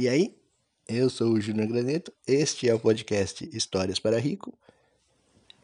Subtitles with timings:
[0.00, 0.40] E aí?
[0.86, 4.56] Eu sou o Júnior Graneto, este é o podcast Histórias para Rico.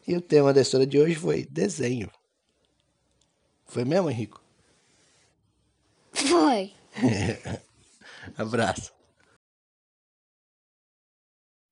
[0.05, 2.11] E o tema da história de hoje foi desenho.
[3.63, 4.43] Foi mesmo, Henrico?
[6.11, 6.73] Foi.
[8.37, 8.93] Abraço.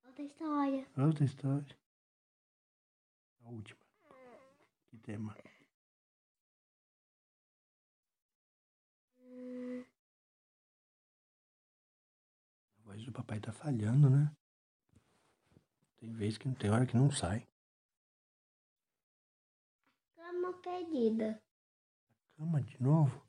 [0.07, 0.87] Outra história.
[0.97, 1.77] Outra história.
[3.43, 3.79] A última.
[4.89, 5.35] Que tema?
[9.19, 9.83] Hum,
[12.93, 14.31] voz do papai tá falhando, né?
[15.97, 17.47] Tem vez que não tem hora que não sai.
[20.15, 21.41] Cama perdida.
[22.37, 23.27] Cama de novo?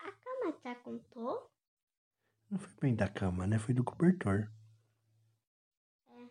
[0.00, 1.48] A cama tá com tô?
[2.50, 3.58] Não foi bem da cama, né?
[3.58, 4.50] Foi do cobertor.
[6.08, 6.28] É.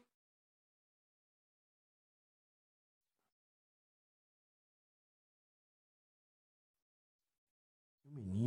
[8.04, 8.45] O menino.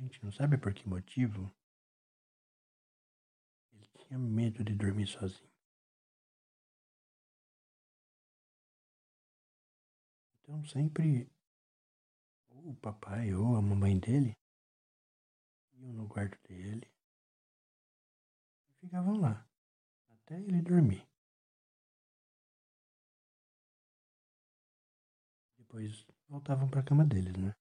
[0.00, 1.52] Gente não sabe por que motivo.
[3.72, 5.50] Ele tinha medo de dormir sozinho.
[10.40, 11.30] Então sempre
[12.48, 14.36] ou o papai ou a mamãe dele
[15.74, 16.90] iam no quarto dele
[18.68, 19.46] e ficavam lá
[20.08, 21.06] até ele dormir.
[25.58, 27.59] Depois voltavam para a cama deles, né?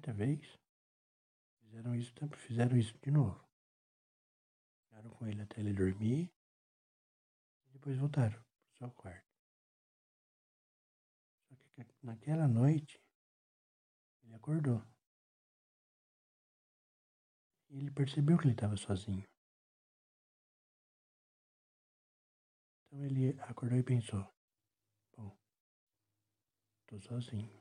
[0.00, 0.58] Certa vez
[1.58, 3.46] fizeram isso, fizeram isso de novo.
[4.84, 6.32] Ficaram com ele até ele dormir
[7.66, 9.28] e depois voltaram pro seu quarto.
[11.48, 12.98] Só que naquela noite
[14.22, 14.82] ele acordou.
[17.68, 19.28] E ele percebeu que ele estava sozinho.
[22.86, 24.26] Então ele acordou e pensou:
[25.14, 25.38] Bom,
[26.86, 27.59] estou sozinho.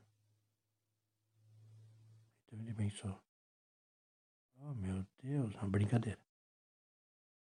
[2.50, 3.16] Então ele pensou:
[4.56, 6.20] Oh meu Deus, uma brincadeira.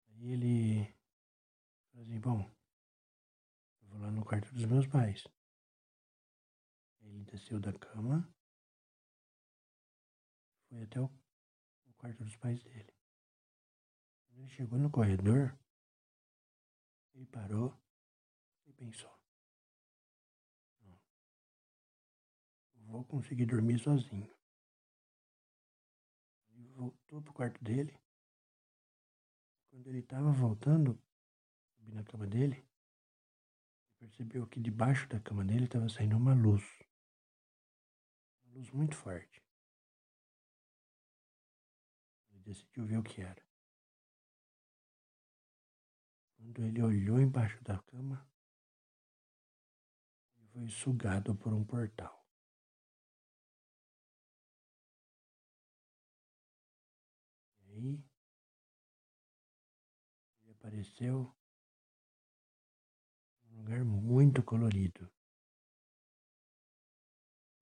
[0.08, 0.94] Aí ele
[1.90, 2.50] falou assim: Bom,
[3.80, 5.26] eu vou lá no quarto dos meus pais.
[7.00, 8.30] Ele desceu da cama,
[10.68, 12.94] foi até o, o quarto dos pais dele.
[14.26, 15.58] Quando ele chegou no corredor,
[17.14, 17.74] ele parou
[18.66, 19.18] e pensou:
[22.90, 24.28] vou conseguir dormir sozinho.
[26.80, 27.94] Voltou pro quarto dele.
[29.68, 30.98] Quando ele estava voltando,
[31.76, 36.64] subi na cama dele, ele percebeu que debaixo da cama dele estava saindo uma luz.
[38.42, 39.44] Uma luz muito forte.
[42.30, 43.44] Ele decidiu ver o que era.
[46.38, 48.26] Quando ele olhou embaixo da cama,
[50.38, 52.19] ele foi sugado por um portal.
[60.70, 61.34] Apareceu
[63.42, 65.10] num lugar muito colorido.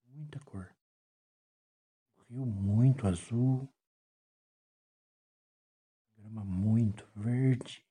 [0.05, 0.77] Muita cor.
[2.19, 3.67] Um rio muito azul.
[6.19, 7.83] Grama muito verde.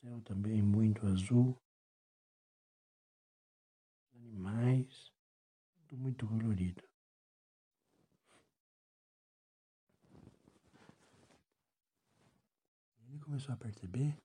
[0.00, 1.56] Céu também muito azul.
[4.12, 5.12] Animais.
[5.86, 6.82] Tudo muito colorido.
[13.14, 14.16] Ele começou a perceber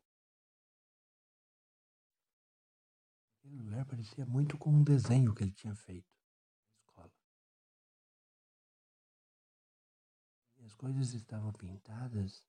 [3.31, 6.07] que aquele lugar parecia muito com um desenho que ele tinha feito
[6.69, 7.11] na escola.
[10.57, 12.47] E as coisas estavam pintadas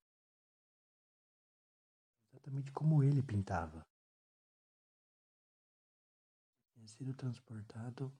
[2.31, 3.83] exatamente como ele pintava.
[6.75, 8.13] Tinha sido transportado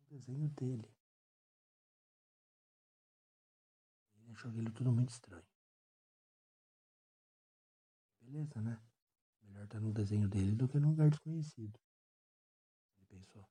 [0.00, 0.90] um desenho dele.
[4.14, 5.51] Ele achou aquilo tudo muito estranho.
[8.32, 8.82] Beleza, né?
[9.42, 11.78] Melhor estar no desenho dele do que num lugar desconhecido.
[12.96, 13.46] Ele pensou.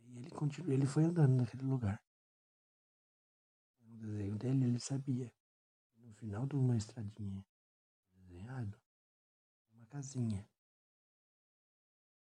[0.00, 2.02] E ele continuou, ele foi andando naquele lugar.
[3.78, 5.32] No desenho dele, ele sabia.
[5.98, 7.46] No final de uma estradinha
[8.12, 8.76] desenhado,
[9.70, 10.44] uma casinha.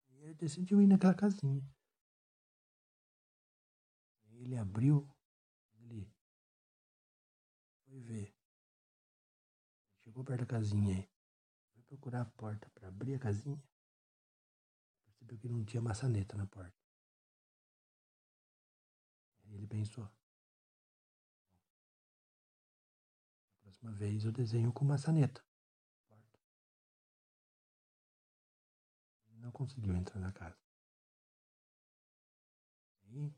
[0.07, 1.69] E ele decidiu ir naquela casinha.
[4.23, 5.05] Ele abriu,
[5.73, 6.15] ele
[7.83, 8.33] foi ver.
[9.97, 11.10] Chegou perto da casinha aí.
[11.91, 13.61] Procurar a porta para abrir a casinha.
[15.03, 16.73] Percebeu que não tinha maçaneta na porta.
[19.43, 20.09] Aí ele pensou:
[23.59, 25.43] próxima vez eu desenho com maçaneta.
[29.27, 30.57] Ele não conseguiu entrar na casa.
[33.03, 33.35] Aí ele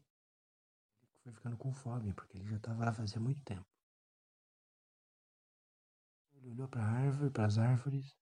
[1.23, 3.65] foi ficando com fome, porque ele já estava lá fazia muito tempo.
[6.33, 8.22] Ele olhou para a árvore, para as árvores,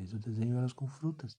[0.00, 1.36] Vez eu desenho elas com frutas.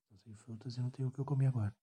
[0.00, 1.76] Estão sem frutas e não tenho o que eu comer agora.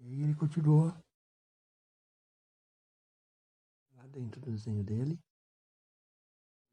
[0.00, 0.88] E aí ele continuou
[3.92, 5.18] lá dentro do desenho dele.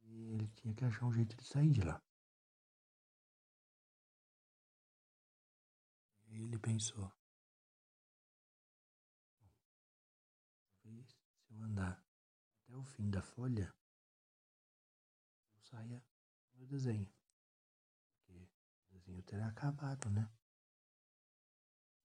[0.03, 1.97] E ele tinha que achar um jeito de sair de lá.
[6.27, 7.09] E ele pensou.
[10.83, 12.11] Talvez se eu andar
[12.81, 13.73] até o fim da folha,
[15.55, 16.03] eu saia
[16.55, 17.09] do desenho.
[18.25, 20.27] Porque o desenho terá acabado, né?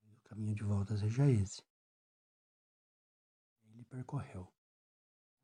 [0.05, 1.62] E o caminho de volta seja esse.
[3.70, 4.52] Ele percorreu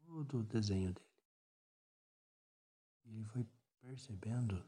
[0.04, 1.06] todo o desenho dele.
[3.04, 3.46] E ele foi
[3.80, 4.64] percebendo,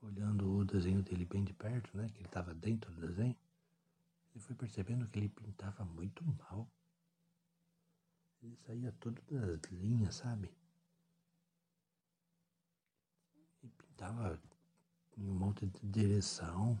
[0.00, 2.08] olhando o desenho dele bem de perto, né?
[2.08, 3.36] Que ele estava dentro do desenho.
[4.30, 6.70] Ele foi percebendo que ele pintava muito mal.
[8.42, 10.52] Ele saía todo das linhas, sabe?
[13.62, 14.40] E pintava
[15.16, 16.80] em um monte de direção.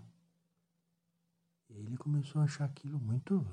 [1.68, 3.44] E ele começou a achar aquilo muito.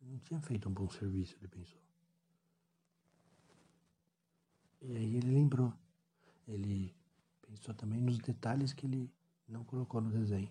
[0.00, 1.80] Não tinha feito um bom serviço, ele pensou.
[4.80, 5.72] E aí ele lembrou.
[6.48, 6.94] Ele
[7.42, 9.12] pensou também nos detalhes que ele
[9.46, 10.50] não colocou no desenho,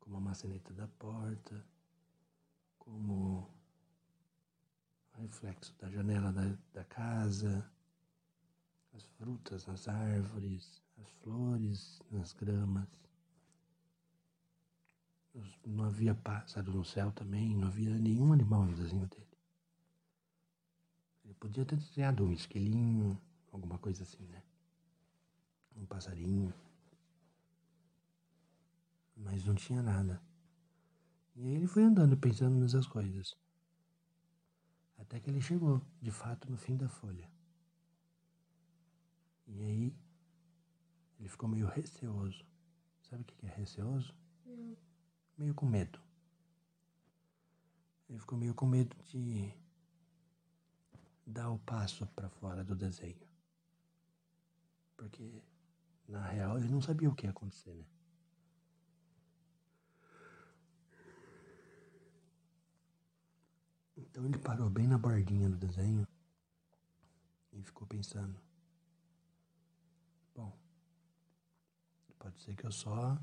[0.00, 1.64] como a maçaneta da porta,
[2.78, 3.48] como
[5.16, 7.70] o reflexo da janela da, da casa,
[8.94, 12.88] as frutas nas árvores, as flores nas gramas.
[15.66, 19.26] Não havia pássaro no céu também, não havia nenhum animal no desenho dele.
[21.24, 23.20] Ele podia ter desenhado um esquilinho,
[23.50, 24.42] alguma coisa assim, né?
[25.76, 26.54] Um passarinho.
[29.16, 30.22] Mas não tinha nada.
[31.34, 33.34] E aí ele foi andando pensando nessas coisas.
[35.04, 37.30] Até que ele chegou, de fato, no fim da folha.
[39.46, 39.96] E aí
[41.20, 42.44] ele ficou meio receoso.
[43.02, 44.14] Sabe o que é receoso?
[44.46, 44.76] Não.
[45.36, 46.00] Meio com medo.
[48.08, 49.52] Ele ficou meio com medo de
[51.26, 53.28] dar o passo para fora do desenho.
[54.96, 55.42] Porque,
[56.08, 57.84] na real, ele não sabia o que ia acontecer, né?
[64.14, 66.06] Então ele parou bem na bordinha do desenho
[67.52, 68.40] e ficou pensando:
[70.32, 70.56] Bom,
[72.16, 73.18] pode ser que eu só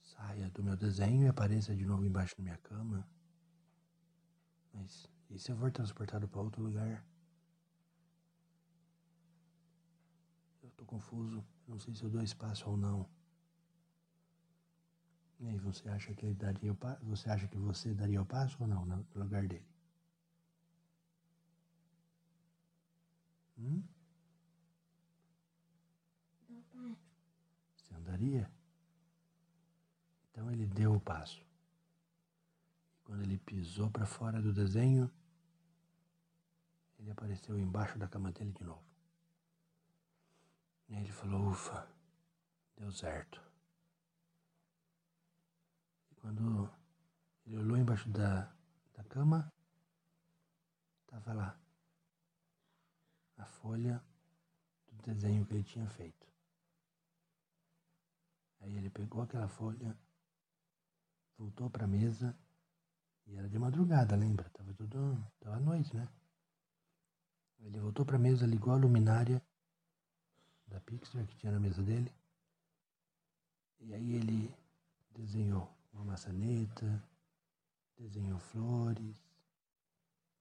[0.00, 3.06] saia do meu desenho e apareça de novo embaixo da minha cama.
[4.72, 7.04] Mas e se eu for transportado para outro lugar?
[10.62, 13.06] Eu tô confuso, não sei se eu dou espaço ou não.
[15.40, 17.04] E aí, você acha que daria o passo?
[17.04, 19.64] Você acha que você daria o passo ou não no lugar dele?
[23.58, 23.82] Hum?
[27.76, 28.50] Você andaria?
[30.30, 31.40] Então ele deu o passo.
[32.96, 35.10] E quando ele pisou para fora do desenho,
[36.98, 38.82] ele apareceu embaixo da cama dele de novo.
[40.88, 41.88] E aí ele falou: Ufa,
[42.76, 43.47] deu certo.
[46.28, 46.70] Quando
[47.46, 48.54] ele olhou embaixo da,
[48.94, 49.50] da cama,
[51.00, 51.58] estava lá
[53.38, 54.04] a folha
[54.88, 56.26] do desenho que ele tinha feito.
[58.60, 59.98] Aí ele pegou aquela folha,
[61.38, 62.36] voltou para a mesa
[63.26, 64.50] e era de madrugada, lembra?
[64.50, 66.06] Tava tudo, tava à noite, né?
[67.60, 69.42] Ele voltou para a mesa, ligou a luminária
[70.66, 72.12] da Pixar que tinha na mesa dele.
[73.80, 74.54] E aí ele
[75.14, 77.02] desenhou uma maçaneta,
[77.96, 79.16] desenhou flores,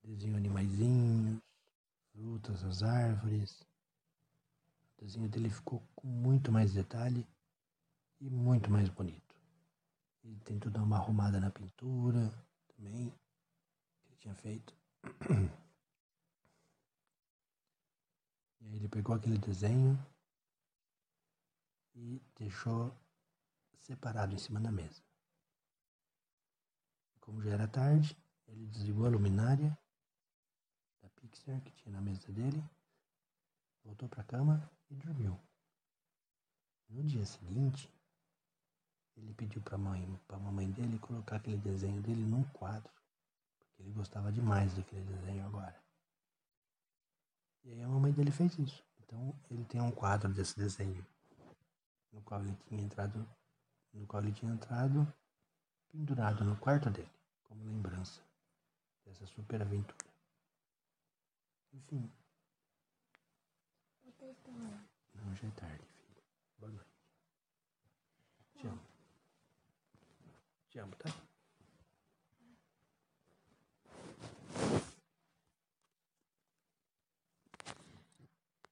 [0.04, 1.42] desenhou animaizinhos,
[2.12, 3.62] frutas, as árvores.
[4.94, 7.28] O desenho dele ficou com muito mais detalhe
[8.20, 9.36] e muito mais bonito.
[10.24, 12.32] Ele tentou dar uma arrumada na pintura
[12.76, 14.76] também, que ele tinha feito.
[18.60, 19.98] E aí ele pegou aquele desenho
[21.96, 22.94] e deixou
[23.78, 25.02] separado em cima da mesa.
[27.28, 28.18] Como já era tarde,
[28.48, 29.78] ele desligou a luminária
[31.02, 32.64] da Pixar que tinha na mesa dele,
[33.84, 35.38] voltou para a cama e dormiu.
[36.88, 37.94] No dia seguinte,
[39.18, 42.90] ele pediu para mãe, a mamãe dele colocar aquele desenho dele num quadro,
[43.60, 45.78] porque ele gostava demais daquele desenho agora.
[47.66, 48.82] E aí a mamãe dele fez isso.
[49.02, 51.06] Então ele tem um quadro desse desenho
[52.14, 53.28] no qual ele tinha entrado,
[53.94, 55.06] no qual ele tinha entrado
[55.90, 57.17] pendurado no quarto dele,
[57.48, 58.22] como lembrança
[59.06, 60.06] dessa super aventura.
[61.74, 62.12] Enfim.
[65.16, 66.24] Não, já é tarde, filho.
[66.60, 66.92] Boa noite.
[68.56, 68.82] Te amo.
[70.70, 71.27] Te amo, tá?